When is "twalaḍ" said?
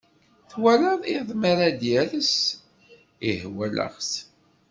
0.49-1.01